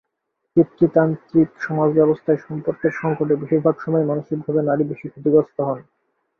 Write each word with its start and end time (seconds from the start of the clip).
পিতৃতান্ত্রিক 0.57 1.49
সমাজব্যবস্থায় 1.59 2.39
সম্পর্কের 2.45 2.93
সংকটে 3.01 3.33
বেশির 3.41 3.61
ভাগ 3.65 3.75
সময়ই 3.79 4.09
মানসিকভাবে 4.11 4.61
নারী 4.63 4.83
বেশি 4.91 5.05
ক্ষতিগ্রস্ত 5.09 5.57
হন। 5.67 5.79